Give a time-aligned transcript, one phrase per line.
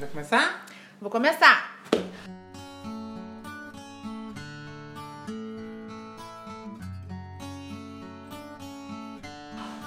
[0.00, 0.64] Vai começar?
[0.98, 1.78] Vou começar.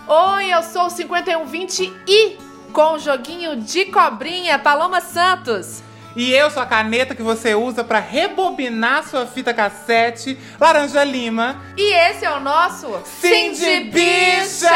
[0.08, 2.38] Oi, eu sou o 5120 e
[2.72, 5.82] com o joguinho de cobrinha Paloma Santos.
[6.16, 11.60] E eu sou a caneta que você usa pra rebobinar sua fita cassete Laranja Lima.
[11.76, 14.70] E esse é o nosso Sim de Bicha!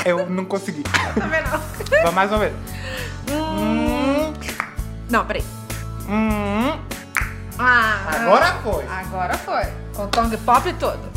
[0.00, 0.02] Hum.
[0.04, 0.82] Eu não consegui.
[1.14, 1.60] Também não.
[2.02, 2.52] Vamos mais uma vez.
[3.30, 4.32] Hum.
[5.08, 5.44] Não, peraí.
[6.08, 6.78] Hum.
[7.58, 8.84] Ah, Agora foi.
[8.88, 9.62] Agora foi.
[9.94, 11.10] Com tongue pop tudo.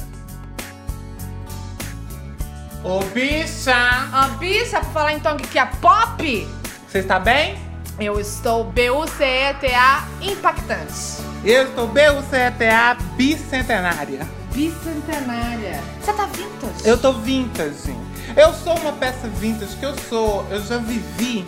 [2.84, 3.74] Ô, bicha!
[4.12, 6.48] A bicha, pra falar em tongue que é pop,
[6.88, 7.58] Você está bem?
[8.00, 11.22] eu estou B-U-C-E-T-A impactante.
[11.46, 14.28] Eu estou B-U-C-E-T-A bicentenária.
[14.52, 15.80] Bicentenária.
[16.02, 16.86] Você tá vintage?
[16.88, 17.96] Eu tô vintage.
[18.36, 20.46] Eu sou uma peça vintage que eu sou.
[20.50, 21.46] Eu já vivi.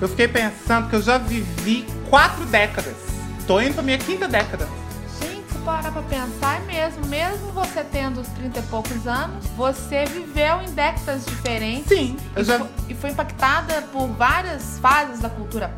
[0.00, 2.94] Eu fiquei pensando que eu já vivi quatro décadas.
[3.46, 4.68] Tô indo pra minha quinta década.
[5.20, 7.06] Gente, se parar pra pensar, é mesmo.
[7.06, 11.88] Mesmo você tendo os 30 e poucos anos, você viveu em décadas diferentes.
[11.88, 12.58] Sim, eu E, já.
[12.58, 15.74] foi, e foi impactada por várias fases da cultura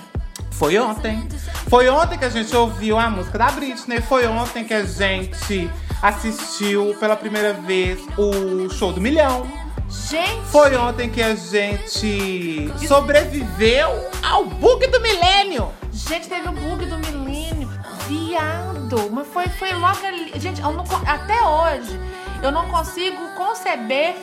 [0.52, 1.28] Foi ontem.
[1.68, 4.00] Foi ontem que a gente ouviu a música da Britney.
[4.00, 5.70] Foi ontem que a gente
[6.02, 9.50] assistiu pela primeira vez o show do milhão.
[9.90, 15.70] Gente, Foi ontem que a gente sobreviveu ao bug do milênio.
[15.92, 17.70] Gente, teve o bug do milênio.
[18.08, 19.10] Viado.
[19.12, 20.32] Mas foi, foi logo ali.
[20.40, 22.00] Gente, não até hoje,
[22.44, 24.16] eu não consigo conceber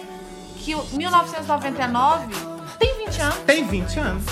[0.56, 2.26] que o 1999
[2.78, 3.36] tem 20 anos.
[3.46, 4.24] Tem 20 anos.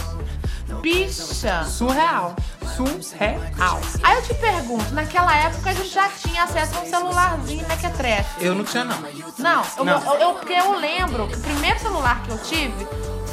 [0.81, 1.65] Bicha.
[1.65, 2.35] Surreal.
[2.77, 3.81] Surreal.
[4.03, 8.45] Aí eu te pergunto, naquela época a gente já tinha acesso a um celularzinho mequetrefe.
[8.45, 8.97] Eu não tinha, não.
[9.39, 10.03] Não, eu, Não.
[10.15, 12.87] eu- eu- porque eu lembro que o primeiro celular que eu tive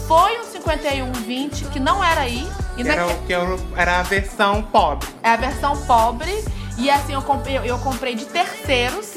[0.07, 2.47] foi um 5120, que não era aí.
[2.77, 5.07] E Era, naque- o que eu- era a versão pobre.
[5.23, 6.43] É a versão pobre.
[6.77, 9.13] E assim, eu comprei, eu, eu comprei de terceiros.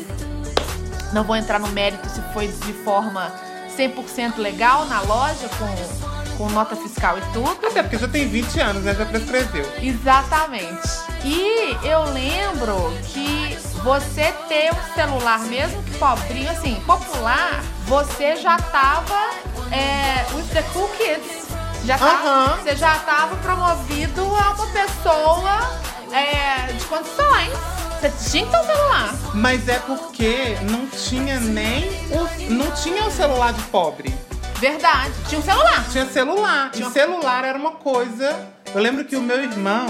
[1.12, 3.30] Não vou entrar no mérito se foi de forma
[3.76, 6.09] 100% legal na loja, com,
[6.40, 7.66] com nota fiscal e tudo.
[7.66, 8.94] Até porque já tem 20 anos, né?
[8.94, 9.70] Já prescreveu.
[9.82, 10.88] Exatamente.
[11.22, 18.56] E eu lembro que você ter um celular, mesmo que pobrinho, assim, popular, você já
[18.56, 19.30] tava
[19.70, 21.46] é, with the cool kids.
[21.84, 22.56] Já tava.
[22.56, 25.78] Você já tava promovido a uma pessoa
[26.10, 27.52] é, de condições.
[28.00, 29.14] Você tinha que ter um celular.
[29.34, 32.50] Mas é porque não tinha nem o.
[32.50, 34.29] Não tinha o celular de pobre.
[34.60, 35.12] Verdade.
[35.28, 35.84] Tinha um celular.
[35.90, 36.70] Tinha celular.
[36.70, 38.48] Tinha- E celular era uma coisa.
[38.74, 39.86] Eu lembro que o meu irmão.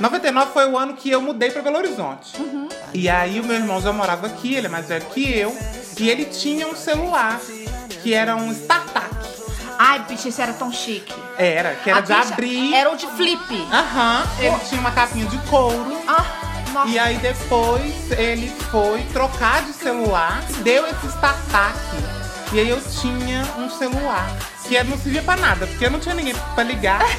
[0.00, 2.36] 99 foi o ano que eu mudei pra Belo Horizonte.
[2.40, 2.68] Uhum.
[2.94, 5.56] E aí o meu irmão já morava aqui, ele é mais velho que eu.
[5.98, 7.38] E ele tinha um celular
[8.02, 9.14] que era um startup.
[9.78, 11.12] Ai, bicho, esse era tão chique.
[11.38, 12.74] Era, que era A de abrir.
[12.74, 13.68] Era o de flip.
[13.70, 14.24] Aham.
[14.38, 15.96] Ele tinha uma capinha de couro.
[16.08, 16.24] Ah,
[16.72, 16.88] nossa.
[16.88, 21.78] E aí depois ele foi trocar de celular, deu esse startup.
[22.52, 24.30] E aí eu tinha um celular.
[24.68, 27.00] Que não servia pra nada, porque eu não tinha ninguém pra ligar.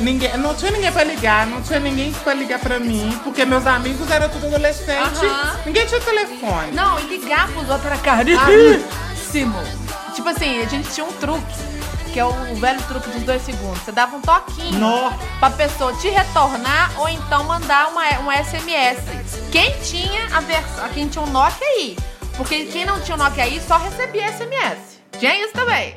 [0.00, 3.66] Ninguém, não tinha ninguém pra ligar, não tinha ninguém pra ligar pra mim, porque meus
[3.66, 5.26] amigos eram tudo adolescente.
[5.26, 5.58] Aham.
[5.66, 6.70] Ninguém tinha telefone.
[6.72, 9.60] Não, e ligar pros outros era caríssimo.
[10.14, 11.54] Tipo assim, a gente tinha um truque,
[12.12, 13.80] que é o velho truque dos dois segundos.
[13.82, 15.10] Você dava um toquinho Nó.
[15.40, 19.00] pra pessoa te retornar ou então mandar uma, um SMS.
[19.50, 21.96] Quem tinha a versão, quem tinha um Nokia aí.
[22.38, 25.00] Porque quem não tinha um Nokia aí só recebia SMS.
[25.18, 25.96] Tinha isso também.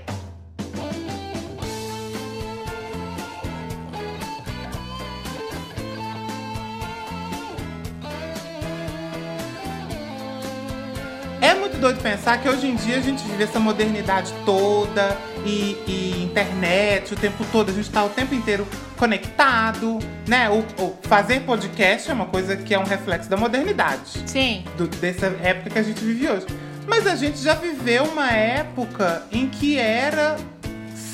[11.82, 17.14] Doido pensar que hoje em dia a gente vive essa modernidade toda e, e internet
[17.14, 18.66] o tempo todo, a gente tá o tempo inteiro
[18.98, 20.50] conectado, né?
[20.50, 24.64] O, o fazer podcast é uma coisa que é um reflexo da modernidade, Sim.
[24.78, 26.46] do- dessa época que a gente vive hoje.
[26.88, 30.38] Mas a gente já viveu uma época em que era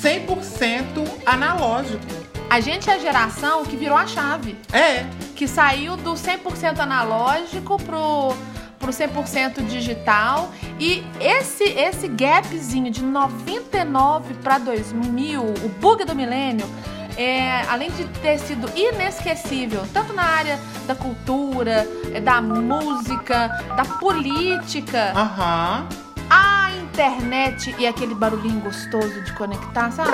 [0.02, 2.04] 100% analógico.
[2.50, 4.56] A gente é a geração que virou a chave.
[4.72, 5.04] É.
[5.36, 8.34] Que saiu do 100% analógico pro,
[8.78, 10.50] pro 100% digital.
[10.78, 16.66] E esse, esse gapzinho de 99 para 2000, o bug do milênio,
[17.16, 23.84] é, além de ter sido inesquecível, tanto na área da cultura, é, da música, da
[23.84, 25.88] política, Aham.
[26.30, 30.12] a internet e aquele barulhinho gostoso de conectar, sabe?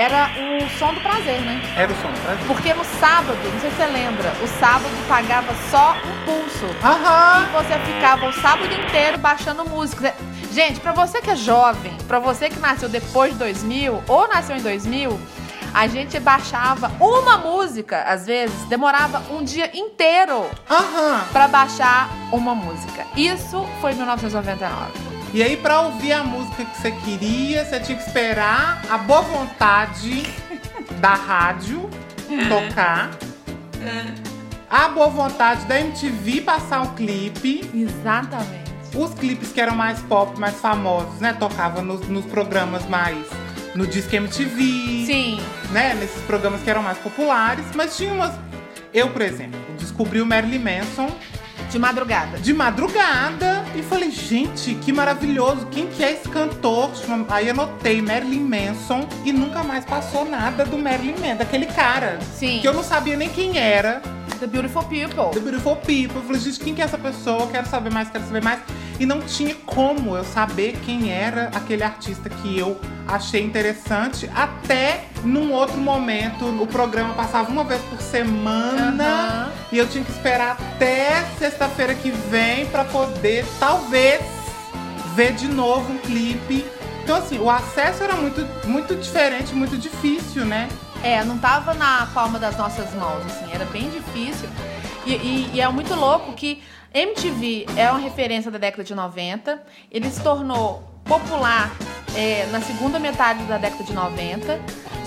[0.00, 0.30] Era
[0.64, 1.60] o som do prazer, né?
[1.76, 2.46] Era o som do Brasil.
[2.46, 6.64] Porque no sábado, não sei se você lembra, o sábado pagava só um pulso.
[6.64, 7.46] E Aham.
[7.52, 10.14] você ficava o sábado inteiro baixando música.
[10.54, 14.56] Gente, pra você que é jovem, pra você que nasceu depois de 2000 ou nasceu
[14.56, 15.20] em 2000,
[15.74, 21.20] a gente baixava uma música, às vezes, demorava um dia inteiro Aham.
[21.30, 23.06] pra baixar uma música.
[23.14, 25.09] Isso foi 1999.
[25.32, 29.22] E aí, pra ouvir a música que você queria, você tinha que esperar a boa
[29.22, 30.24] vontade
[31.00, 31.88] da rádio
[32.48, 33.10] tocar.
[34.68, 37.68] A boa vontade da MTV passar um clipe.
[37.72, 38.70] Exatamente.
[38.94, 41.32] Os clipes que eram mais pop, mais famosos, né?
[41.32, 43.24] Tocava nos, nos programas mais.
[43.74, 45.06] No Disque MTV.
[45.06, 45.40] Sim.
[45.70, 48.34] né, nesses programas que eram mais populares, mas tinha umas.
[48.92, 51.08] Eu, por exemplo, descobri o Marilyn Manson
[51.70, 52.38] De madrugada.
[52.38, 56.90] de madrugada e falei, gente, que maravilhoso, quem que é esse cantor?
[57.28, 62.18] Aí anotei Marilyn Manson e nunca mais passou nada do Marilyn Manson, daquele cara.
[62.34, 62.58] Sim.
[62.60, 64.02] Que eu não sabia nem quem era,
[64.40, 65.30] The Beautiful People.
[65.32, 66.16] The Beautiful People.
[66.16, 67.46] Eu falei, gente, quem que é essa pessoa?
[67.48, 68.60] Quero saber mais, quero saber mais.
[69.00, 75.06] E não tinha como eu saber quem era aquele artista que eu achei interessante, até
[75.24, 76.44] num outro momento.
[76.62, 79.52] O programa passava uma vez por semana Aham.
[79.72, 84.20] e eu tinha que esperar até sexta-feira que vem pra poder, talvez,
[85.14, 86.62] ver de novo um clipe.
[87.02, 90.68] Então, assim, o acesso era muito, muito diferente, muito difícil, né?
[91.02, 94.46] É, não tava na palma das nossas mãos, assim, era bem difícil.
[95.06, 96.62] E, e- e é muito louco que
[96.92, 101.70] MTV é uma referência da década de 90, ele se tornou popular
[102.16, 104.60] é, na segunda metade da década de 90,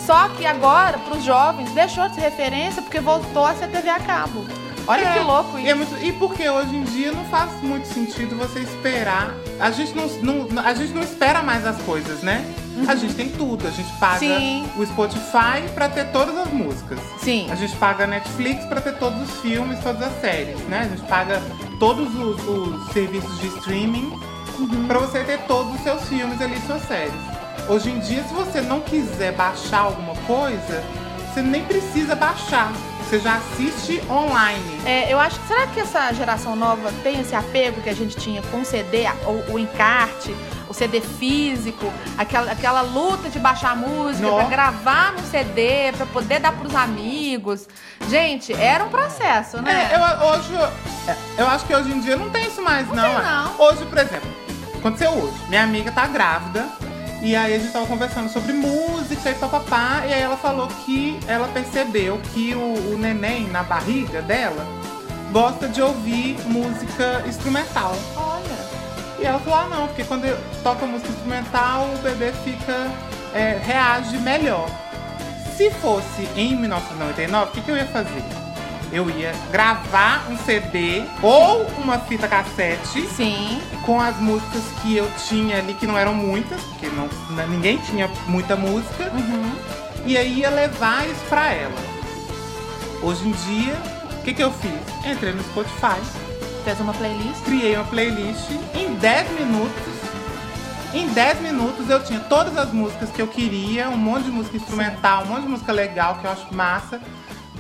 [0.05, 3.89] só que agora, para os jovens, deixou de ser referência porque voltou a ser TV
[3.89, 4.45] a cabo.
[4.85, 5.75] Olha É, que louco E, é isso.
[5.77, 9.33] muito- e porque hoje em dia não faz muito sentido você esperar.
[9.59, 12.43] A gente não, não- a gente não espera mais as coisas, né?
[12.87, 13.67] A gente tem tudo.
[13.67, 14.69] A gente paga Sim.
[14.77, 16.99] o Spotify pra ter todas as músicas.
[17.19, 17.47] Sim.
[17.51, 20.89] A gente paga a Netflix pra ter todos os filmes, todas as séries, né?
[20.91, 21.41] A gente paga
[21.79, 24.11] todos os, os serviços de streaming
[24.87, 27.13] pra você ter todos os seus filmes ali, suas séries.
[27.67, 30.83] Hoje em dia, se você não quiser baixar alguma coisa,
[31.33, 32.71] você nem precisa baixar.
[33.09, 34.81] Você já assiste online.
[34.85, 38.15] É, eu acho que será que essa geração nova tem esse apego que a gente
[38.17, 40.35] tinha com o CD, a- o, o encarte,
[40.67, 44.35] o CD físico, aquela, aquela luta de baixar música Nó.
[44.37, 47.67] pra gravar no CD, pra poder dar pros amigos.
[48.09, 49.89] Gente, era um processo, né?
[49.91, 52.95] É, eu, hoje, eu- eu acho que hoje em dia não tem isso mais, não.
[52.95, 53.21] tem, é.
[53.21, 53.59] não.
[53.59, 54.29] Hoje, por exemplo,
[54.75, 55.37] aconteceu hoje.
[55.49, 56.65] Minha amiga tá grávida.
[57.23, 60.03] E aí a gente tava conversando sobre música e papapá.
[60.05, 64.65] E aí ela falou que ela percebeu que o, o neném na barriga dela
[65.31, 67.95] gosta de ouvir música instrumental.
[68.15, 68.43] Olha.
[69.19, 70.25] E ela falou, ah não, porque quando
[70.61, 72.91] toca música instrumental, o bebê fica.
[73.33, 74.69] é, reage melhor.
[75.57, 78.42] Se fosse em 1999, o que, que eu ia fazer?
[78.93, 83.59] Eu ia gravar um CD ou uma fita cassete Sim.
[83.83, 87.77] com as músicas que eu tinha ali, que não eram muitas, porque não, n- ninguém
[87.79, 89.51] tinha muita música, Uhum.
[90.05, 91.73] e aí ia levar isso pra ela.
[93.01, 93.73] Hoje em dia,
[94.19, 94.79] o que, que eu fiz?
[95.11, 95.99] Entrei no Spotify,
[96.63, 97.41] Fez uma playlist.
[97.43, 99.93] criei uma playlist em 10 minutos.
[100.93, 104.55] Em 10 minutos eu tinha todas as músicas que eu queria, um monte de música
[104.55, 107.01] instrumental, um monte de música legal que eu acho massa.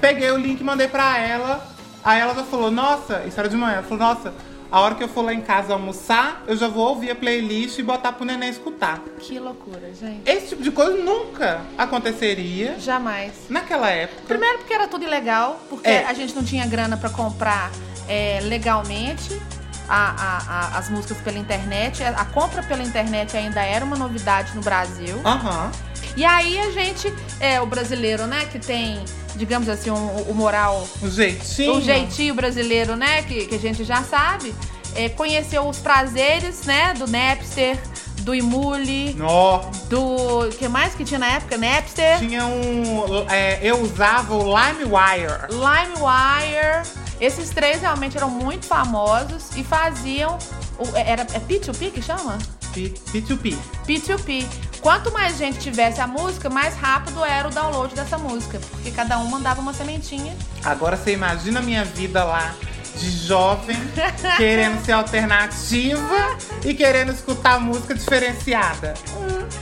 [0.03, 1.65] Peguei o link e mandei pra ela.
[2.03, 3.75] Aí ela já falou: Nossa, isso era de manhã.
[3.75, 4.33] Ela falou: Nossa,
[4.69, 7.79] a hora que eu for lá em casa almoçar, eu já vou ouvir a playlist
[7.79, 8.99] e botar pro neném escutar.
[9.17, 10.29] Que loucura, gente.
[10.29, 13.31] Esse tipo de coisa nunca aconteceria Jamais.
[13.49, 14.23] naquela época.
[14.27, 16.05] Primeiro porque era tudo ilegal, porque É.
[16.05, 17.71] a gente não tinha grana pra comprar
[18.09, 19.41] é, legalmente
[19.87, 20.37] a- a-
[20.75, 22.03] a- as músicas pela internet.
[22.03, 25.21] A compra pela internet ainda era uma novidade no Brasil.
[25.23, 25.71] Aham.
[26.17, 29.01] E aí a gente, é o brasileiro, né, que tem,
[29.35, 31.75] digamos assim, um- o moral, O jeitinho.
[31.75, 34.53] o jeitinho brasileiro, né, que, que a gente já sabe,
[34.95, 37.77] é, conheceu os prazeres, né, do Napster,
[38.21, 39.59] do Imule, Nó.
[39.89, 40.47] do.
[40.57, 41.57] que mais que tinha na época?
[41.57, 42.19] Napster.
[42.19, 43.29] Tinha um.
[43.29, 45.49] é, eu usava o LimeWire.
[45.49, 46.87] LimeWire.
[47.19, 50.37] Esses três realmente eram muito famosos e faziam.
[50.79, 52.37] o- Era, é P2P que chama?
[52.73, 53.55] P- P2P.
[53.85, 54.45] P2P.
[54.83, 58.59] Quanto mais gente tivesse a música, mais rápido era o download dessa música.
[58.69, 60.35] Porque cada um mandava uma sementinha.
[60.61, 62.53] Agora você imagina a minha vida lá
[62.97, 63.77] de jovem,
[64.35, 68.93] querendo ser alternativa e querendo escutar música diferenciada.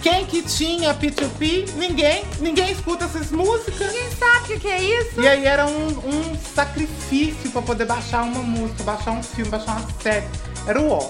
[0.01, 1.69] Quem que tinha P2P?
[1.75, 2.25] Ninguém.
[2.39, 3.91] Ninguém escuta essas músicas.
[3.91, 5.21] Quem sabe o que, é isso?
[5.21, 9.77] E aí era um, um sacrifício pra poder baixar uma música, baixar um filme, baixar
[9.77, 10.25] uma série.
[10.65, 11.09] Era o ó.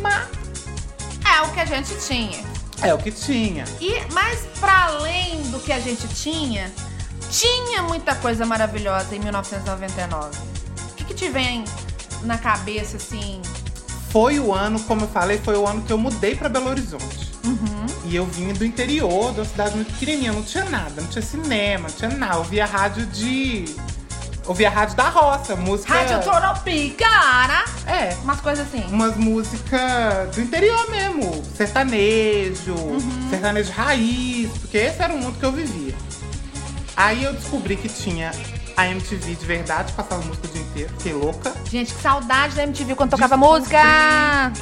[0.00, 0.26] Mas
[1.24, 2.57] É o que a gente tinha.
[2.82, 3.64] É o que tinha.
[3.80, 6.72] E, mas para além do que a gente tinha,
[7.30, 10.38] tinha muita coisa maravilhosa em 1999.
[10.90, 11.64] O que, que te vem
[12.22, 13.42] na cabeça, assim?
[14.10, 17.28] Foi o ano, como eu falei, foi o ano que eu mudei pra Belo Horizonte.
[17.44, 17.86] Uhum.
[18.04, 21.22] E eu vim do interior, de uma cidade muito pequenininha, não tinha nada, não tinha
[21.22, 22.34] cinema, não tinha nada.
[22.34, 23.64] Eu ouvia rádio de.
[24.48, 25.92] Ouvia rádio da roça, música.
[25.92, 27.64] Rádio Tropicana.
[27.86, 28.82] É, Umas coisas assim.
[28.90, 31.42] umas músicas do interior mesmo.
[31.54, 33.26] Sertanejo, Uhum.
[33.30, 35.94] sertanejo raiz, porque esse era o mundo que eu vivia.
[36.96, 38.32] Aí eu descobri que tinha
[38.76, 41.52] a MTV de verdade, passava música o dia inteiro, fiquei louca.
[41.70, 43.60] Gente, que saudade da MTV quando tocava Descobri.
[43.60, 44.52] música.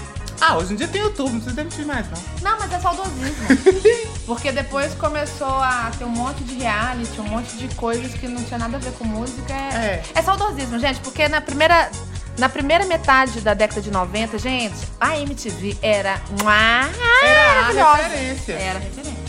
[0.41, 2.51] Ah, hoje em dia tem YouTube, não precisa de MTV mais, não.
[2.51, 3.47] Não, mas é saudosismo.
[4.27, 8.43] Porque depois começou a ter um monte de reality, um monte de coisas que não
[8.43, 9.53] tinha nada a ver com música.
[9.55, 10.19] É, É.
[10.19, 11.91] é saudosismo, gente, porque na primeira,
[12.39, 16.89] na primeira metade da década de 90, gente, a MTV era uma
[17.23, 18.53] Era a referência.
[18.53, 19.26] Era referência.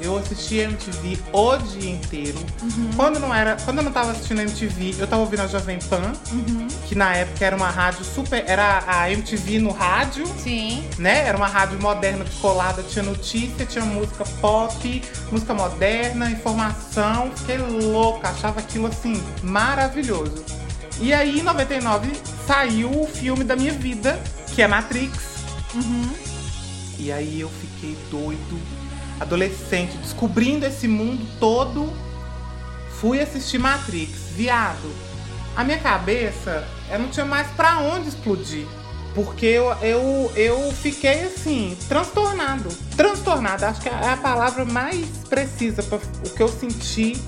[0.00, 2.38] Eu assistia MTV o dia inteiro.
[2.62, 2.90] Uhum.
[2.96, 6.12] Quando não era, quando eu não tava assistindo MTV, eu tava ouvindo a Jovem Pan,
[6.32, 6.68] Uhum.
[6.86, 10.84] que na época era uma rádio super, era a MTV no rádio, Sim.
[10.98, 11.26] né?
[11.26, 17.30] Era uma rádio moderna colada, tinha notícia, tinha música pop, música moderna, informação.
[17.36, 20.44] Fiquei louca, achava aquilo assim maravilhoso.
[21.00, 22.10] E aí em 99
[22.46, 24.18] saiu o filme da minha vida,
[24.54, 25.18] que é Matrix.
[25.74, 26.08] Uhum.
[26.98, 28.58] E aí eu fiquei doido,
[29.20, 31.92] adolescente, descobrindo esse mundo todo.
[33.00, 34.90] Fui assistir Matrix, viado.
[35.54, 38.66] A minha cabeça, eu não tinha mais pra onde explodir.
[39.14, 42.68] Porque eu, eu, eu fiquei assim, transtornado.
[42.96, 47.18] Transtornado, acho que é a palavra mais precisa para o que eu senti.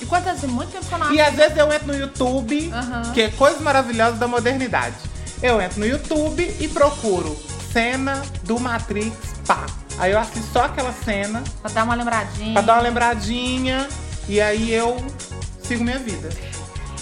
[0.00, 3.12] E quantas muito tempo que eu não E às vezes eu entro no YouTube, Aham.
[3.12, 4.96] que é coisas maravilhosas da modernidade.
[5.40, 7.36] Eu entro no YouTube e procuro
[7.72, 9.14] cena do Matrix,
[9.46, 9.66] pá.
[9.98, 12.52] Aí eu assisto só aquela cena Pra dar uma lembradinha.
[12.52, 13.88] pra dar uma lembradinha
[14.28, 14.96] e aí eu
[15.62, 16.28] sigo minha vida.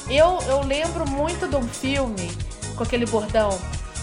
[0.08, 2.30] Eu, eu lembro muito de um filme
[2.76, 3.48] com aquele bordão.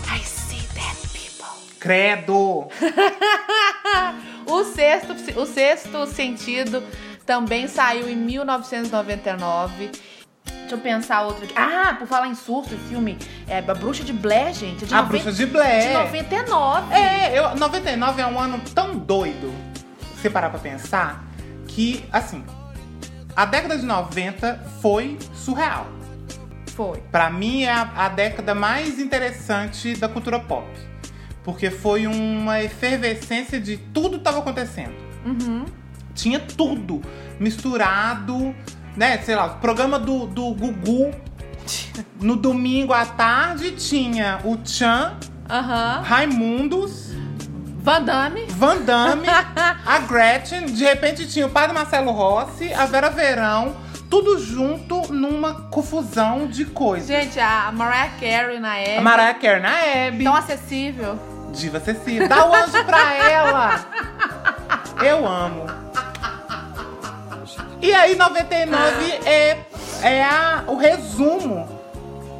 [0.07, 1.47] I see dead people.
[1.79, 2.67] Credo!
[4.45, 6.83] O sexto, o sexto sentido
[7.25, 9.91] também saiu em 1999.
[10.71, 11.53] Deixa eu pensar outro aqui.
[11.57, 14.85] Ah, por falar em surto, filme é A Bruxa de Blair, gente.
[14.85, 15.87] é De A noven- Bruxa de Blair.
[15.89, 16.93] De 99.
[16.93, 19.53] É, eu, 99 é um ano tão doido,
[20.15, 21.25] se você parar pra pensar,
[21.67, 22.45] que, assim,
[23.35, 25.87] a década de 90 foi surreal.
[26.73, 26.99] Foi.
[27.11, 30.65] Pra mim é a, a década mais interessante da cultura pop.
[31.43, 34.93] Porque foi uma efervescência de tudo tava acontecendo.
[35.25, 35.65] Uhum.
[36.15, 37.01] Tinha tudo
[37.39, 38.55] misturado,
[38.95, 39.17] né?
[39.19, 41.11] Sei lá, o programa do, do Gugu.
[42.19, 45.13] No domingo à tarde tinha o Chan,
[45.49, 46.01] Aham.
[46.03, 47.11] Raimundos,
[47.83, 48.45] Van Damme.
[48.49, 49.27] Van Damme,
[49.85, 53.75] a Gretchen, de repente tinha o Padre Marcelo Rossi, a Vera Verão,
[54.09, 57.07] tudo junto numa confusão de coisas.
[57.07, 59.01] Gente, a Mariah Carey na A época.
[59.01, 61.19] Mariah Carey na Hebe, Tão acessível.
[61.53, 63.85] Diva Cecília, dá o anjo pra ela.
[65.03, 65.65] Eu amo.
[67.81, 69.57] E aí, 99 é,
[70.03, 71.67] é a, o resumo.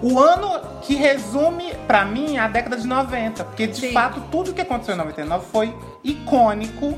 [0.02, 3.44] O ano que resume, pra mim, a década de 90.
[3.46, 3.92] Porque, de Sim.
[3.92, 6.98] fato, tudo que aconteceu em 99 foi icônico.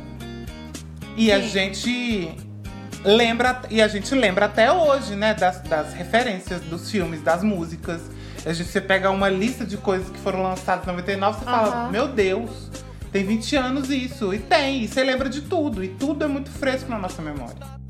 [1.15, 1.47] E a Sim.
[1.47, 2.37] gente
[3.03, 5.33] lembra, e a gente lembra até hoje, né?
[5.33, 8.01] Das, das referências dos filmes, das músicas.
[8.45, 11.67] A gente você pega uma lista de coisas que foram lançadas em 99, você fala,
[11.67, 11.91] Aham.
[11.91, 12.69] meu Deus,
[13.09, 14.33] tem 20 anos isso.
[14.33, 15.81] E tem, e você lembra de tudo.
[15.83, 17.82] E tudo é muito fresco na nossa memória.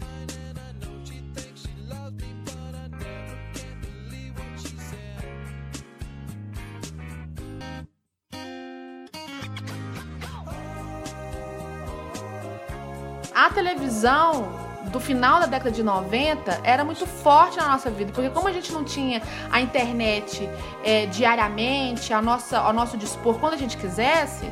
[13.54, 18.48] Televisão do final da década de 90 era muito forte na nossa vida, porque como
[18.48, 20.48] a gente não tinha a internet
[20.84, 24.46] é, diariamente, a nossa, ao nosso dispor quando a gente quisesse,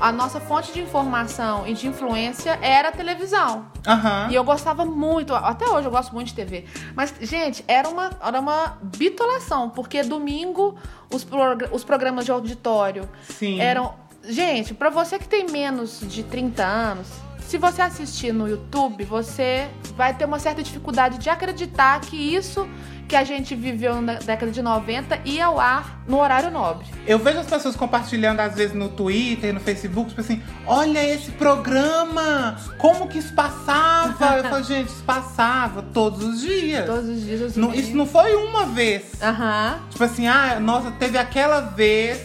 [0.00, 3.66] a nossa fonte de informação e de influência era a televisão.
[3.86, 4.28] Aham.
[4.30, 6.64] E eu gostava muito, até hoje eu gosto muito de TV.
[6.94, 10.74] Mas, gente, era uma, era uma bitolação, porque domingo
[11.12, 13.60] os, progr- os programas de auditório Sim.
[13.60, 13.94] eram.
[14.22, 17.08] Gente, pra você que tem menos de 30 anos,
[17.50, 22.68] se você assistir no YouTube, você vai ter uma certa dificuldade de acreditar que isso
[23.08, 26.86] que a gente viveu na década de 90 ia ao ar no horário nobre.
[27.04, 31.32] Eu vejo as pessoas compartilhando, às vezes, no Twitter, no Facebook, tipo assim, olha esse
[31.32, 32.56] programa!
[32.78, 34.36] Como que isso passava?
[34.36, 36.86] Eu falo, gente, isso passava todos os dias.
[36.86, 37.40] Todos os dias.
[37.40, 37.86] os Não- dias.
[37.88, 39.20] isso não foi uma vez.
[39.20, 39.80] Aham.
[39.90, 42.22] Tipo assim, ah, nossa, teve aquela vez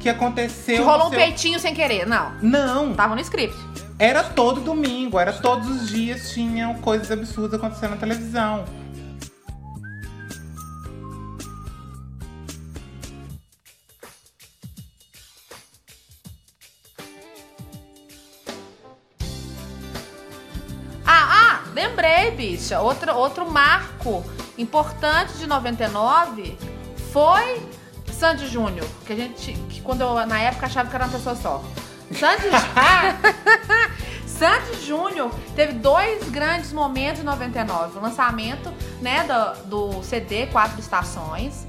[0.00, 0.76] que aconteceu.
[0.76, 2.06] Que rolou um sei- peitinho sem querer.
[2.06, 2.32] Não.
[2.42, 3.56] Não, Tava no script.
[3.98, 8.64] Era todo domingo, era todos os dias tinham coisas absurdas acontecendo na televisão.
[21.06, 22.80] Ah, ah, lembrei, bicha.
[22.80, 24.22] Outro, outro marco
[24.58, 26.58] importante de 99
[27.12, 27.62] foi
[28.12, 28.86] Sandy Júnior.
[29.06, 29.52] Que a gente.
[29.70, 31.64] Que quando eu, na época, achava que era uma pessoa só.
[32.12, 32.46] Sandy,
[34.26, 37.98] Sandy Júnior teve dois grandes momentos em 99.
[37.98, 39.24] O lançamento né,
[39.64, 41.66] do, do CD Quatro Estações.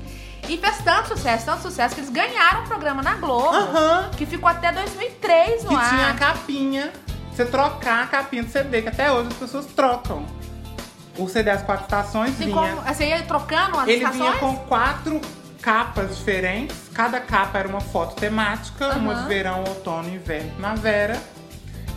[0.50, 3.50] E fez tanto sucesso, tanto sucesso, que eles ganharam um programa na Globo.
[3.54, 4.10] Aham.
[4.16, 5.90] Que ficou até 2003 no Que ar.
[5.90, 6.94] tinha a capinha.
[7.34, 10.26] Você trocar a capinha do CD, que até hoje as pessoas trocam.
[11.18, 12.56] O CD As Quatro Estações Tem vinha.
[12.56, 14.20] como, você ia trocando as Ele estações?
[14.22, 15.20] vinha com quatro
[15.68, 16.78] capas diferentes.
[16.94, 19.24] Cada capa era uma foto temática, uma Aham.
[19.24, 21.22] de verão, outono, inverno, primavera.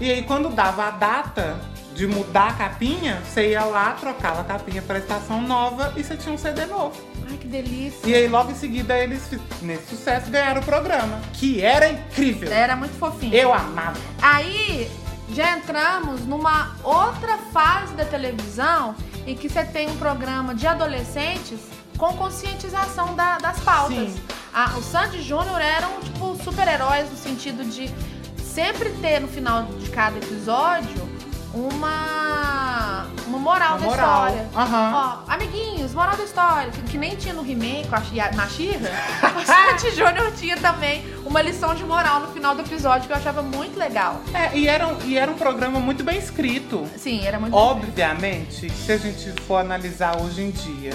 [0.01, 1.57] E aí, quando dava a data
[1.95, 6.17] de mudar a capinha, você ia lá, trocava a capinha para estação nova e você
[6.17, 7.01] tinha um CD novo.
[7.31, 8.01] Ai, que delícia.
[8.05, 9.23] E aí, logo em seguida, eles,
[9.63, 12.51] nesse sucesso, ganharam o programa, que era incrível.
[12.53, 13.33] Era muito fofinho.
[13.33, 14.01] Eu amava.
[14.21, 14.91] Aí
[15.33, 21.61] já entramos numa outra fase da televisão em que você tem um programa de adolescentes
[21.99, 24.15] com conscientização da- das pautas.
[24.53, 27.91] Ah, o Sandy Júnior eram tipo super-heróis no sentido de
[28.43, 31.09] sempre ter no final de cada episódio
[31.53, 34.27] uma uma moral Uma da moral.
[34.29, 34.49] história.
[34.57, 34.93] Aham.
[35.29, 38.01] Ó, amiguinhos, moral da história, que, que nem tinha no He-Man com a
[38.35, 38.91] na Xirra,
[39.41, 43.17] o Sandy Júnior tinha também uma lição de moral no final do episódio que eu
[43.17, 44.21] achava muito legal.
[44.35, 46.89] É, e era, um- e era um programa muito bem escrito.
[46.97, 50.93] Sim, era muito Obviamente, se a gente for analisar hoje em dia,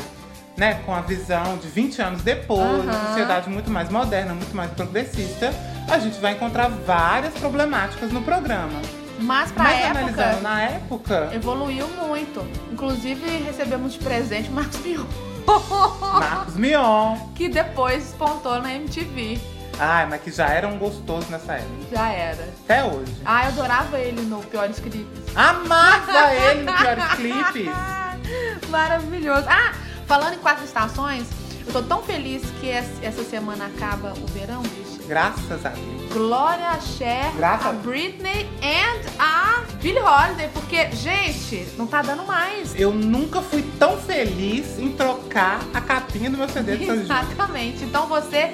[0.57, 3.07] né, com a visão de 20 anos depois, uma Aham.
[3.07, 5.53] sociedade muito mais moderna, muito mais progressista,
[5.89, 8.79] a gente vai encontrar várias problemáticas no programa.
[9.19, 12.45] Mas pra Mas época, analisando na época, evoluiu muito.
[12.71, 15.05] Inclusive, recebemos de presente Marcos Mion,
[16.01, 17.17] Marcos Mion.
[17.33, 19.39] que depois despontou na MTV.
[19.77, 21.69] Ai, mas que já era um gostoso nessa época.
[21.91, 22.47] Já era.
[22.63, 23.13] Até hoje.
[23.25, 25.35] Ah, eu adorava ele no Piores Clipes.
[25.35, 27.73] Amava ele no Piores Clipes.
[28.69, 29.45] Maravilhoso.
[29.49, 29.73] Ah,
[30.07, 31.27] falando em quatro estações,
[31.65, 35.03] eu tô tão feliz que es- essa semana acaba o verão, bicho.
[35.07, 36.11] Graças a Deus.
[36.13, 37.71] Glória a Cher, Graças a.
[37.73, 42.73] Britney and a Billie Holiday, porque, gente, não tá dando mais.
[42.79, 46.95] Eu nunca fui tão feliz em trocar a capinha do meu CD de São.
[46.95, 47.83] Exatamente.
[47.83, 48.53] Então você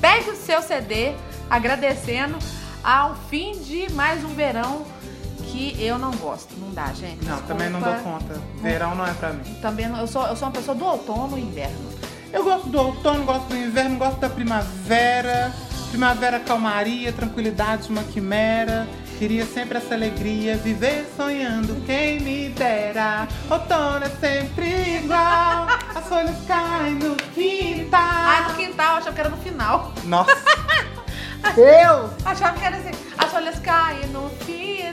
[0.00, 1.14] pegue o seu CD
[1.50, 2.36] agradecendo
[2.82, 4.84] ao fim de mais um verão
[5.78, 6.54] eu não gosto.
[6.58, 7.24] Não dá, gente.
[7.24, 7.46] Não, Desculpa.
[7.46, 8.40] também não dou conta.
[8.60, 9.54] Verão não é pra mim.
[9.60, 11.92] Também não- eu sou, eu sou uma pessoa do outono e inverno.
[12.32, 15.52] Eu gosto do outono, gosto do inverno, gosto da primavera.
[15.90, 18.88] Primavera, calmaria, tranquilidade, uma quimera.
[19.18, 23.28] Queria sempre essa alegria, viver sonhando, quem me dera.
[23.48, 28.00] Outono é sempre igual, as folhas caem no quintal.
[28.02, 29.92] Ah, no quintal, eu achava que era no final.
[30.04, 30.34] Nossa!
[31.54, 32.10] Deus!
[32.24, 34.30] Achava que era assim, as folhas caem no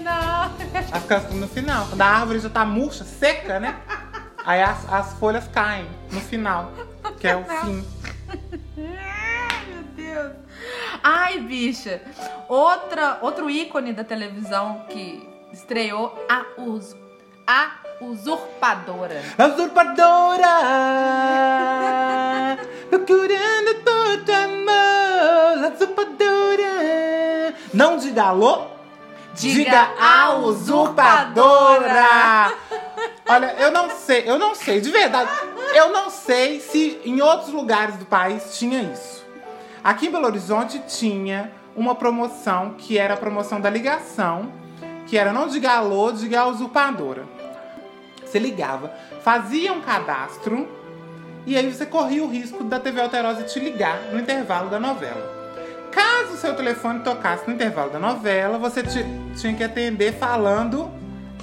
[0.09, 0.51] final.
[0.91, 3.79] As canções no final, quando a árvore já tá murcha, seca, né?
[4.45, 6.71] Aí as, as folhas caem no final,
[7.19, 7.85] que é o fim.
[8.77, 10.31] Ai, meu Deus.
[11.03, 12.01] Ai, bicha.
[12.47, 16.95] Outra, outro ícone da televisão que estreou, a, us,
[17.45, 19.21] a Usurpadora.
[19.37, 20.47] A usurpadora,
[22.89, 27.55] procurando todo amor, a usurpadora.
[27.73, 28.68] Não diga alô,
[29.39, 32.03] Diga a usurpadora.
[33.27, 35.29] Olha, eu não sei, eu não sei, de verdade,
[35.73, 39.25] eu não sei se em outros lugares do país tinha isso.
[39.83, 44.51] Aqui em Belo Horizonte tinha uma promoção que era a promoção da ligação,
[45.07, 47.23] que era não diga alô, diga a usurpadora.
[48.25, 50.67] Você ligava, fazia um cadastro
[51.45, 55.38] e aí você corria o risco da TV Alterosa te ligar no intervalo da novela.
[55.91, 60.89] Caso seu telefone tocasse no intervalo da novela, você ti- tinha que atender falando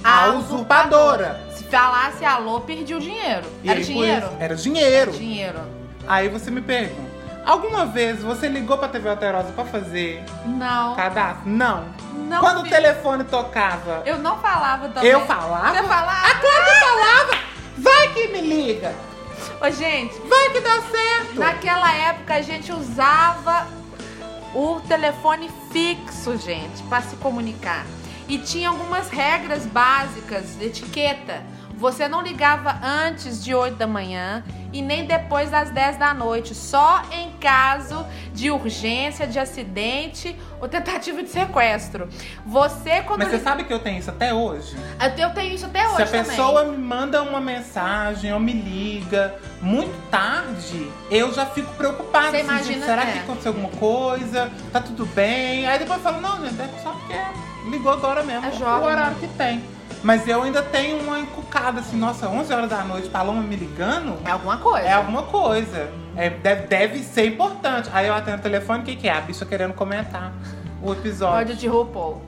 [0.03, 1.41] A usurpadora.
[1.55, 3.45] Se falasse alô, perdi o dinheiro.
[3.63, 4.29] E Era aí, dinheiro?
[4.39, 5.11] Era dinheiro.
[5.11, 5.59] Dinheiro.
[6.07, 7.11] Aí você me pergunta,
[7.45, 10.95] alguma vez você ligou pra TV Alterosa pra fazer Não.
[10.95, 11.49] cadastro?
[11.49, 11.85] Não.
[12.13, 15.09] Não Quando o telefone tocava, Eu não falava também.
[15.09, 15.75] eu falava?
[15.75, 16.27] Você falava?
[16.27, 17.43] Ah, claro que eu falava!
[17.77, 18.93] Vai que me liga!
[19.61, 21.39] Ô, gente, Vai que dá certo!
[21.39, 23.67] naquela época a gente usava
[24.57, 27.85] o telefone fixo, gente, pra se comunicar.
[28.27, 31.45] E tinha algumas regras básicas de etiqueta.
[31.77, 36.55] Você não ligava antes de 8 da manhã e nem depois das 10 da noite,
[36.55, 42.09] só em caso de urgência, de acidente ou tentativa de sequestro.
[42.43, 44.75] Você quando Mas você sabe que eu tenho isso até hoje?
[45.17, 46.23] Eu tenho isso até hoje Se a também.
[46.25, 52.31] pessoa me manda uma mensagem ou me liga muito tarde, eu já fico preocupada.
[52.31, 53.11] Você assim, imagina, será é.
[53.11, 54.51] que aconteceu alguma coisa?
[54.73, 55.67] Tá tudo bem?
[55.67, 57.15] Aí depois eu falo, não, gente, é só porque
[57.69, 58.45] ligou agora mesmo.
[58.47, 59.76] É o jovem, horário que tem.
[60.03, 64.17] Mas eu ainda tenho uma encucada assim, nossa, 11 horas da noite, Paloma me ligando?
[64.25, 64.87] É alguma coisa.
[64.87, 65.91] É alguma coisa.
[66.15, 67.89] É, deve, deve ser importante.
[67.93, 69.13] Aí eu atendo o telefone, o que, que é?
[69.13, 70.31] A bicha querendo comentar
[70.81, 71.39] o episódio.
[71.39, 72.21] Ódio de RuPaul.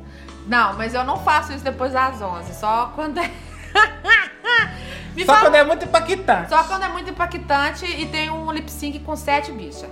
[0.48, 2.54] Não, mas eu não faço isso depois das 11.
[2.56, 3.30] Só quando é.
[5.16, 6.50] Me Só fala- quando é muito impactante.
[6.50, 9.90] Só quando é muito impactante e tem um lip sync com sete bichas.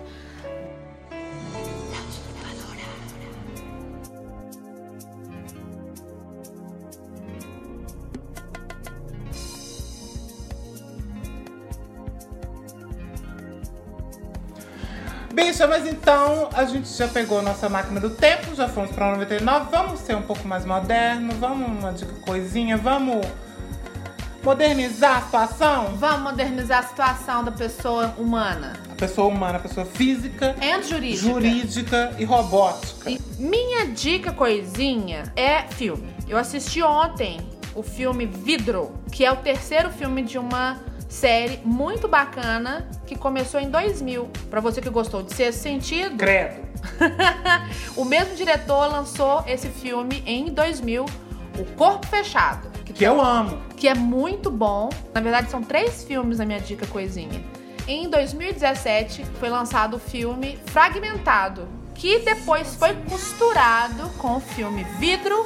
[15.58, 19.72] Bicha, mas então a gente já pegou nossa máquina do tempo, já fomos pra 99,
[19.72, 23.26] vamos ser um pouco mais moderno, vamos uma dica coisinha, vamos
[24.44, 25.96] modernizar a situação?
[25.96, 28.74] Vamos modernizar a situação da pessoa humana.
[28.92, 31.28] A pessoa humana, a pessoa física, E jurídica.
[31.28, 33.10] jurídica e robótica.
[33.10, 36.14] E minha dica coisinha é filme.
[36.30, 37.40] Eu assisti ontem
[37.74, 43.60] o filme Vidro, que é o terceiro filme de uma série muito bacana que começou
[43.60, 44.30] em 2000.
[44.50, 46.68] Pra você que gostou de Sexto Sentido, Credo.
[47.96, 51.06] o mesmo diretor lançou esse filme em 2000,
[51.60, 53.58] O Corpo Fechado, que, Que eu amo.
[53.76, 54.90] que é muito bom.
[55.14, 57.42] Na verdade, são três filmes na minha dica coisinha.
[57.88, 65.46] Em 2017 foi lançado o filme Fragmentado, que depois foi costurado com o filme Vidro,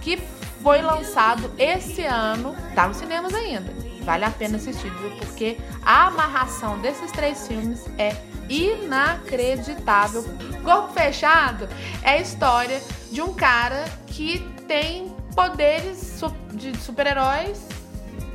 [0.00, 0.18] que
[0.62, 2.54] foi lançado esse ano.
[2.74, 3.72] Tá nos cinemas ainda.
[4.06, 5.10] Vale a pena assistir, viu?
[5.18, 8.14] Porque a amarração desses três filmes é
[8.48, 10.24] inacreditável.
[10.62, 11.68] Corpo Fechado
[12.04, 14.38] é a história de um cara que
[14.68, 17.66] tem poderes de super-heróis,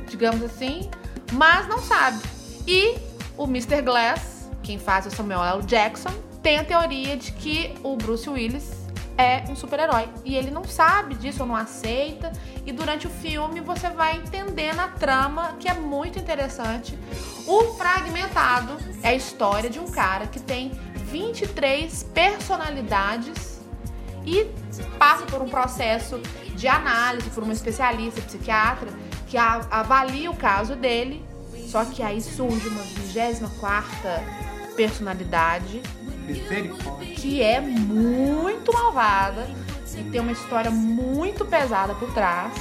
[0.06, 0.90] digamos assim,
[1.32, 2.20] mas não sabe.
[2.66, 2.98] E
[3.38, 3.80] o Mr.
[3.80, 5.62] Glass, quem faz o Samuel L.
[5.62, 8.81] Jackson, tem a teoria de que o Bruce Willis
[9.22, 10.08] é um super-herói.
[10.24, 12.32] E ele não sabe disso ou não aceita.
[12.66, 16.98] E durante o filme você vai entendendo a trama, que é muito interessante.
[17.46, 20.70] O Fragmentado é a história de um cara que tem
[21.10, 23.60] 23 personalidades
[24.24, 24.44] e
[24.98, 26.20] passa por um processo
[26.54, 28.90] de análise por uma especialista psiquiatra
[29.26, 31.24] que avalia o caso dele.
[31.66, 33.98] Só que aí surge uma 24
[34.76, 35.82] personalidade
[36.32, 37.14] Misericórdia.
[37.14, 39.48] que é muito malvada
[39.96, 42.52] e tem uma história muito pesada por trás,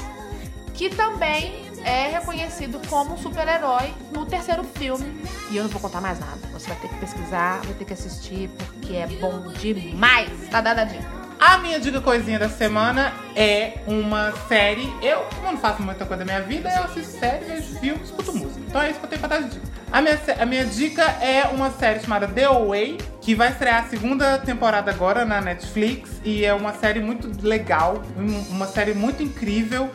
[0.74, 5.22] que também é reconhecido como um super-herói no terceiro filme.
[5.50, 6.40] E eu não vou contar mais nada.
[6.54, 10.30] Você vai ter que pesquisar, vai ter que assistir, porque é bom demais.
[10.50, 11.22] Tá dada a dica.
[11.40, 14.94] A minha dica coisinha da semana é uma série.
[15.02, 18.32] Eu, como não faço muita coisa da minha vida, eu assisto série, vejo filme, escuto
[18.34, 18.62] música.
[18.68, 19.71] Então é isso que eu tenho pra dar de dica.
[19.92, 23.88] A minha, a minha dica é uma série chamada The Away, que vai estrear a
[23.90, 26.10] segunda temporada agora na Netflix.
[26.24, 29.92] E é uma série muito legal, um- uma série muito incrível,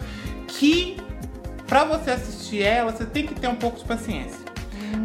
[0.49, 0.99] que
[1.67, 4.45] pra você assistir ela, você tem que ter um pouco de paciência.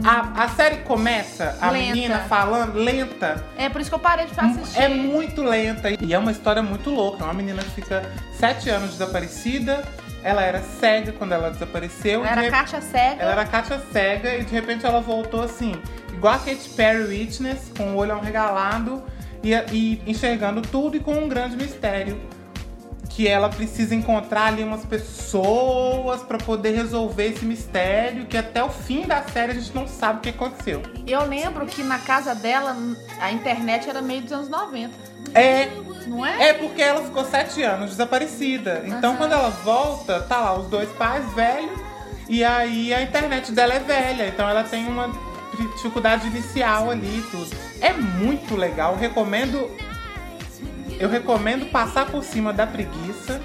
[0.04, 1.86] A, a série começa, a Lenta.
[1.94, 4.80] menina falando lenta, É por isso que eu parei de assistir.
[4.80, 7.24] é muito lenta e é uma história muito louca.
[7.24, 8.04] É uma menina que fica
[8.38, 9.84] sete anos desaparecida.
[10.24, 12.22] Ela era cega quando ela desapareceu.
[12.22, 13.22] Ela era De caixa cega.
[13.22, 15.74] ela era Kátia cega e de repente ela voltou assim,
[16.14, 19.04] igual a Katy Perry Witness, com o olho arregalado
[19.44, 22.20] e, e enxergando tudo e com um grande mistério.
[23.10, 28.70] Que ela precisa encontrar ali umas pessoas pra poder resolver esse mistério, que até o
[28.70, 30.82] fim da série a gente não sabe o que aconteceu.
[31.06, 32.74] Eu lembro que na casa dela
[33.20, 34.94] a internet era meio dos anos 90.
[35.34, 35.68] É,
[36.08, 36.50] Não é?
[36.50, 38.84] É porque ela ficou sete anos desaparecida.
[38.86, 41.80] Então, quando ela volta, tá lá os dois pais velhos.
[42.28, 44.28] E aí a internet dela é velha.
[44.28, 45.10] Então, ela tem uma
[45.76, 47.50] dificuldade inicial ali e tudo.
[47.80, 48.96] É muito legal.
[48.96, 49.70] Recomendo
[51.02, 53.42] eu recomendo passar por cima da preguiça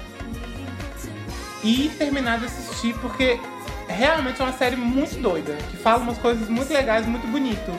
[1.63, 3.39] e terminar de assistir, porque
[3.87, 7.71] realmente é uma série muito doida, que fala umas coisas muito legais, muito bonito.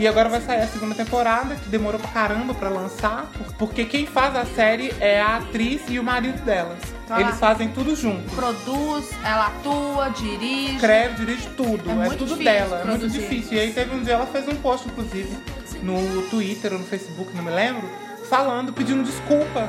[0.00, 4.06] E agora vai sair a segunda temporada, que demorou pra caramba pra lançar, porque quem
[4.06, 6.74] faz a série é a atriz e o marido dela.
[7.06, 7.20] Tá.
[7.20, 8.22] Eles fazem tudo junto.
[8.34, 10.76] Produz, ela atua, dirige.
[10.76, 11.90] Escreve, dirige tudo.
[11.90, 12.80] É É, tudo dela.
[12.80, 13.58] É muito difícil.
[13.58, 15.36] E aí teve um dia ela fez um post, inclusive,
[15.82, 17.86] no Twitter ou no Facebook, não me lembro,
[18.30, 19.68] falando, pedindo desculpa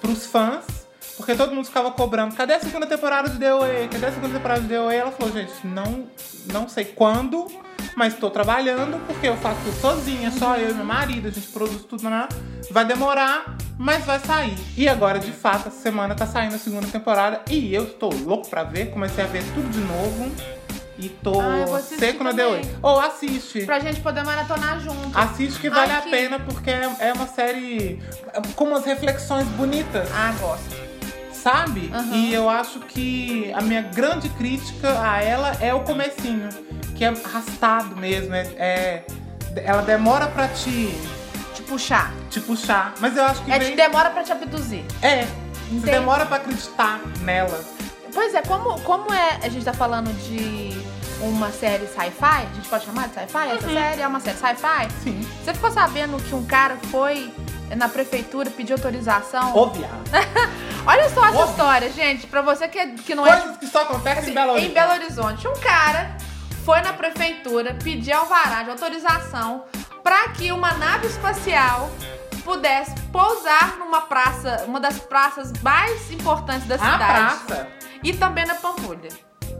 [0.00, 0.64] pros fãs.
[1.18, 3.88] Porque todo mundo ficava cobrando, cadê a segunda temporada de The Way?
[3.88, 4.96] Cadê a segunda temporada de The Way?
[4.96, 6.06] Ela falou, gente, não,
[6.50, 7.48] não sei quando,
[7.96, 11.48] mas tô trabalhando, porque eu faço tudo sozinha, só eu e meu marido, a gente
[11.48, 12.28] produz tudo, né?
[12.70, 14.56] Vai demorar, mas vai sair.
[14.76, 18.48] E agora, de fato, essa semana tá saindo a segunda temporada e eu estou louco
[18.48, 20.30] pra ver, comecei a ver tudo de novo.
[21.00, 22.62] E tô Ah, seco na The também.
[22.64, 22.76] Way.
[22.82, 23.64] Ou assiste.
[23.64, 25.16] Pra gente poder maratonar junto.
[25.16, 28.02] Assiste que vale a que- pena, porque é uma série
[28.56, 30.87] com umas reflexões bonitas Ah, gosto.
[31.42, 31.90] Sabe?
[31.94, 32.14] Aham.
[32.14, 36.48] E eu acho que a minha grande crítica a ela é o comecinho,
[36.96, 39.04] que é arrastado mesmo, é, é-
[39.64, 40.94] ela demora pra te,
[41.54, 42.12] Te puxar.
[42.30, 44.84] te puxar, mas eu acho que É, vem, demora pra te abduzir.
[45.02, 45.26] é,
[45.70, 47.60] você demora pra acreditar nela.
[48.12, 50.76] Pois é, como, como é, a gente tá falando de
[51.20, 53.48] uma série sci-fi, a gente pode chamar de sci-fi?
[53.56, 54.88] Essa série é uma série sci-fi?
[55.02, 55.20] Sim.
[55.44, 57.32] Você ficou sabendo que um cara foi
[57.76, 59.52] na prefeitura pedir autorização?
[59.70, 59.92] Viado.
[60.86, 61.50] Olha só essa Óbvio.
[61.50, 64.52] história, gente, pra você que, que não é Coisas que só acontecem Assim, em Belo
[64.52, 64.70] Horizonte.
[64.70, 66.16] Em Belo Horizonte, um cara
[66.64, 69.64] foi na prefeitura pedir alvará de autorização
[70.02, 71.90] para que uma nave espacial
[72.44, 77.04] pudesse pousar numa praça, uma das praças mais importantes da A cidade.
[77.44, 77.68] praça.
[78.02, 79.10] E também na Pampulha.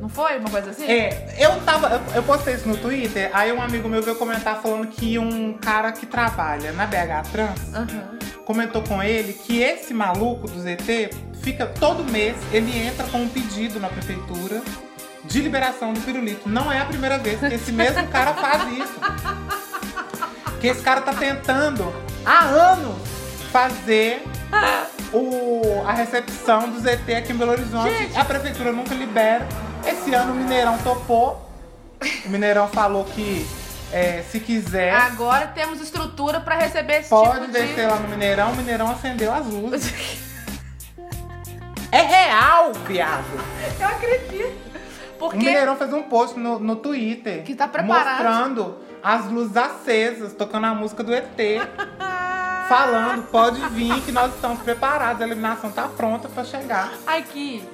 [0.00, 0.86] Não foi uma coisa assim?
[0.86, 1.88] É, eu tava.
[1.88, 5.54] Eu, eu postei isso no Twitter, aí um amigo meu veio comentar falando que um
[5.54, 8.18] cara que trabalha na BH Trans Aham.
[8.48, 11.10] Comentou com ele que esse maluco do ZT
[11.42, 14.62] fica todo mês, ele entra com um pedido na prefeitura
[15.22, 16.48] de liberação do pirulito.
[16.48, 18.94] Não é a primeira vez que esse mesmo cara faz isso.
[20.62, 21.92] Que esse cara tá tentando
[22.24, 22.96] há anos
[23.52, 24.22] fazer
[25.12, 27.94] o, a recepção do ZT aqui em Belo Horizonte.
[27.98, 28.16] Gente.
[28.16, 29.46] A prefeitura nunca libera.
[29.86, 31.46] Esse ano o Mineirão topou.
[32.24, 33.46] O Mineirão falou que
[33.92, 34.94] é, se quiser.
[34.94, 37.86] Agora temos estrutura para receber esse Pode tipo descer de...
[37.86, 40.28] lá no Mineirão, o Mineirão acendeu as luzes.
[41.90, 43.24] É real, viado.
[43.80, 44.58] Eu acredito.
[45.14, 48.22] O Porque Mineirão fez um post no, no Twitter Que tá preparado.
[48.22, 51.34] mostrando as luzes acesas, tocando a música do ET.
[52.68, 56.92] falando, pode vir que nós estamos preparados, a eliminação tá pronta pra chegar.
[57.06, 57.66] Aqui.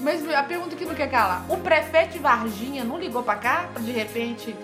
[0.00, 1.44] Mas a pergunta que não quer calar.
[1.48, 4.54] O prefeito de Varginha não ligou pra cá de repente.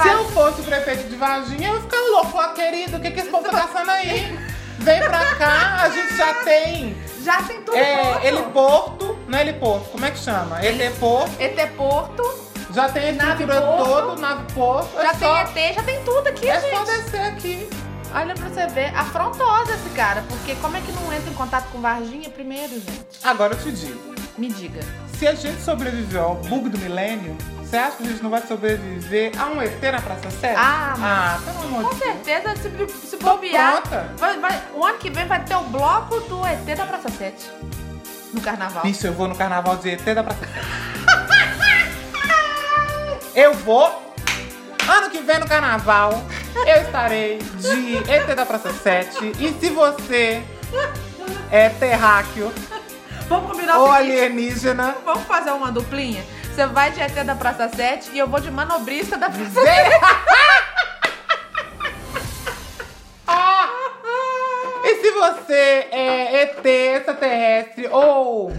[0.00, 3.10] Se eu fosse o prefeito de Varginha, eu ia ficar louco, ó, querido, o que,
[3.10, 4.38] que esse povo tá passando aí?
[4.78, 8.26] Vem pra cá, a gente já tem Já tem tudo é, pronto.
[8.26, 10.64] heliporto, não é heliporto, como é que chama?
[10.64, 12.22] Heliporto, ET Porto,
[12.74, 16.26] já tem a estrutura toda, nave porto, é já só, tem ET, já tem tudo
[16.26, 16.74] aqui, é gente.
[16.74, 17.68] só descer aqui.
[18.14, 21.68] Olha pra você ver, afrontosa esse cara, porque como é que não entra em contato
[21.70, 23.06] com Varginha primeiro, gente?
[23.24, 24.80] Agora eu te digo, Me diga.
[25.18, 27.36] se a gente sobreviveu ao bug do milênio,
[27.72, 30.54] você acha que a gente não vai sobreviver a um ET na Praça 7?
[30.58, 32.12] Ah, ah pelo amor Com de Deus.
[32.26, 34.12] certeza, se, se bobear, pronta.
[34.18, 37.50] vai, vai- o ano que vem vai ter o bloco do ET da Praça 7.
[38.34, 38.82] No carnaval.
[38.82, 40.60] Bicho, eu vou no carnaval de ET da Praça 7.
[43.34, 44.12] eu vou.
[44.86, 46.22] Ano que vem no carnaval,
[46.66, 49.32] eu estarei de ET da Praça 7.
[49.38, 50.42] E se você
[51.50, 52.52] é terráqueo
[53.28, 54.12] Vamos combinar ou o seguinte.
[54.18, 56.22] alienígena, Vamos fazer uma duplinha?
[56.54, 59.64] Você vai de ET da Praça 7 e eu vou de manobrista da Praça 7.
[59.64, 60.00] vem.
[63.26, 63.66] Ah!
[64.84, 68.52] E se você é ET, extraterrestre, ou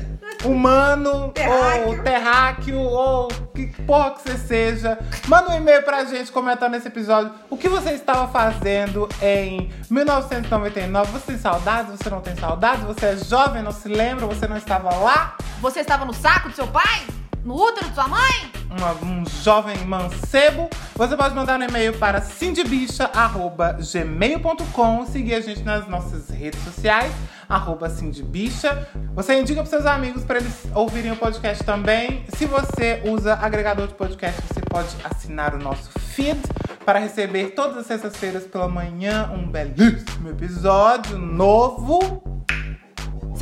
[0.43, 1.87] humano, Terráqueo.
[1.87, 6.87] ou terráqueo, ou que porra que você seja, manda um e-mail pra gente comentando nesse
[6.87, 11.11] episódio o que você estava fazendo em 1999.
[11.11, 11.91] Você tem saudades?
[11.97, 12.83] Você não tem saudades?
[12.85, 14.25] Você é jovem, não se lembra?
[14.25, 15.37] Você não estava lá?
[15.61, 17.05] Você estava no saco do seu pai?
[17.43, 18.53] No útero de sua mãe?
[18.73, 25.87] uma- um jovem mancebo, você pode mandar um e-mail para cindybicha.gmail.com, seguir a gente nas
[25.87, 27.13] nossas redes sociais,
[27.47, 27.87] arroba.
[27.89, 32.25] Você indica para seus amigos para eles ouvirem o podcast também.
[32.35, 36.39] Se você usa agregador de podcast, você pode assinar o nosso feed
[36.83, 42.23] para receber todas as sextas-feiras pela manhã um belíssimo episódio novo.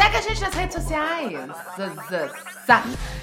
[0.01, 1.31] Segue a gente nas redes sociais.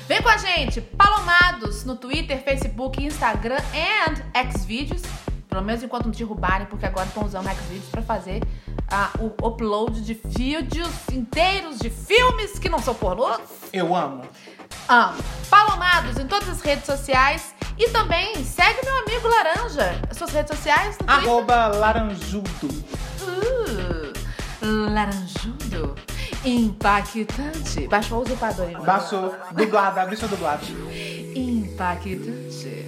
[0.07, 5.03] Vem com a gente, Palomados, no Twitter, Facebook, Instagram and Xvideos.
[5.49, 8.45] Pelo menos enquanto não derrubarem, porque agora estão usando Xvideos pra fazer
[8.93, 13.41] ah, o upload de vídeos inteiros de filmes que não são pornôs.
[13.73, 14.23] Eu amo.
[14.89, 15.19] Amo.
[15.51, 17.57] Palomados em todas as redes sociais.
[17.77, 20.01] E também segue meu amigo Laranja.
[20.09, 20.97] As suas redes sociais.
[21.09, 22.69] Arroba laranjudo.
[23.21, 24.13] Uh,
[24.63, 25.97] laranjudo.
[26.45, 27.87] Impactante.
[27.89, 28.77] Baixou o usurpador, hein?
[28.85, 29.35] Baixou.
[29.53, 30.63] Dublada, a bicha dublada.
[31.35, 32.87] Impactante.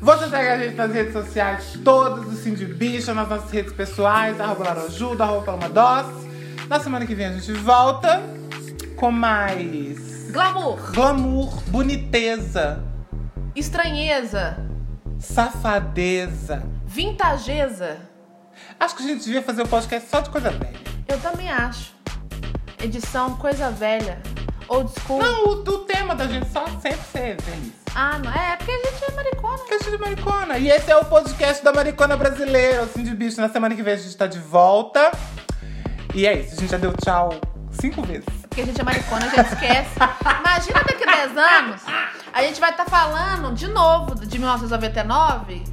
[0.00, 3.72] Você segue a gente nas redes sociais todas, do Sim de Bicha, nas nossas redes
[3.72, 6.28] pessoais, arroba laranjudo, arroba palma doce.
[6.68, 8.20] Na semana que vem a gente volta
[8.96, 10.92] com mais Glamour.
[10.92, 12.82] glamour, boniteza,
[13.54, 14.56] Estranheza.
[15.20, 16.64] safadeza.
[16.86, 17.98] Vintageza.
[18.80, 20.80] Acho que a gente devia fazer o podcast só de coisa velha.
[21.06, 21.91] Eu também acho.
[22.82, 24.20] Edição coisa velha.
[24.68, 25.22] Old school.
[25.22, 27.72] Não, o, o tema da gente só sempre ser feliz.
[27.94, 28.32] Ah, não.
[28.32, 29.58] É, porque a gente é maricona.
[29.58, 30.58] Podcast de maricona.
[30.58, 33.40] E esse é o podcast da maricona brasileira, o Sim de Bicho.
[33.40, 35.12] Na semana que vem a gente tá de volta.
[36.12, 37.32] E é isso, a gente já deu tchau
[37.70, 38.26] cinco vezes.
[38.42, 39.90] Porque a gente é maricona, a gente esquece.
[40.40, 41.82] Imagina daqui a 10 anos,
[42.32, 45.64] a gente vai estar falando de novo de 1999,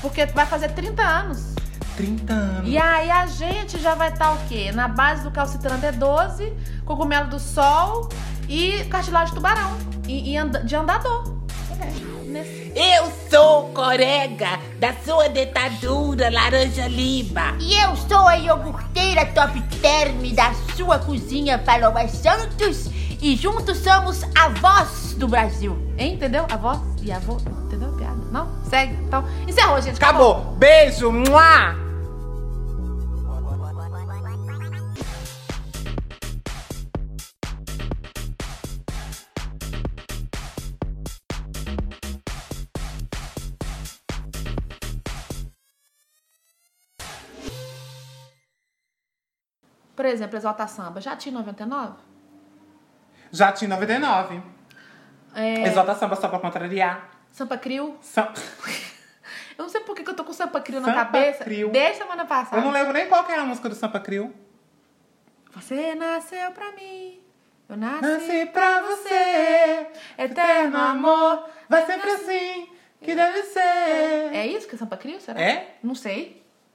[0.00, 1.53] porque vai fazer 30 anos.
[1.96, 2.68] 30 anos.
[2.70, 4.72] E aí a gente já vai estar o quê?
[4.72, 6.52] Na base do calcitrano D12,
[6.84, 8.08] cogumelo do sol
[8.48, 9.76] e cartilagem de tubarão.
[10.06, 11.34] E, e anda- de andador.
[11.80, 11.86] É,
[12.30, 17.54] nesse- Eu sou corega da sua ditadura laranja lima.
[17.60, 22.90] E eu sou a iogurteira top term da sua cozinha Paloma Santos
[23.22, 25.78] e juntos somos a voz do Brasil.
[25.96, 26.14] Hein?
[26.14, 26.44] Entendeu?
[26.50, 27.36] A voz e a avó.
[27.66, 28.16] Entendeu a piada?
[28.32, 28.48] Não?
[28.68, 28.94] Segue.
[29.04, 29.96] Então, encerrou, gente.
[29.96, 30.40] Acabou.
[30.58, 31.10] Beijo.
[31.12, 31.83] Mua!
[50.04, 51.00] Por exemplo, Exalta Samba.
[51.00, 51.94] Já tinha em 99?
[53.32, 54.42] Já tinha 99.
[55.34, 57.08] É, Exalta samba só pra contrariar.
[57.30, 57.96] Sampa Crio.
[58.02, 58.30] Sam-
[59.56, 61.42] Eu não sei por que eu tô com Sampa Crio na Sampa cabeça.
[61.44, 61.70] Crio.
[61.70, 62.58] Desde semana passada.
[62.58, 64.30] Eu não lembro nem qual que era a música do Sampa Crio.
[65.52, 67.22] Você nasceu pra mim.
[67.66, 69.86] Eu nasci, Nasci pra você,
[70.18, 72.68] eterno amor, vai sempre assim
[73.00, 74.34] que deve ser.
[74.34, 75.40] É isso que é Sampa Crio, será?
[75.40, 75.78] É?
[75.82, 76.43] Não sei.